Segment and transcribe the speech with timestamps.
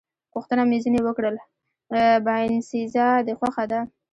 [0.33, 1.35] پوښتنه مې ځنې وکړل:
[2.25, 3.79] باینسېزا دې خوښه ده؟